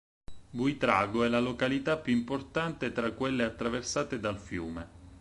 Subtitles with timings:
[0.49, 4.89] Buitrago è la località più importante tra quelle attraversate dal fiume.